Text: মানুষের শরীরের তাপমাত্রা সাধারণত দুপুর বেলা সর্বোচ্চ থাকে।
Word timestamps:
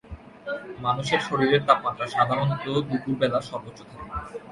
মানুষের 0.79 1.21
শরীরের 1.27 1.61
তাপমাত্রা 1.67 2.05
সাধারণত 2.07 2.51
দুপুর 2.89 3.13
বেলা 3.21 3.39
সর্বোচ্চ 3.41 3.79
থাকে। 3.83 4.07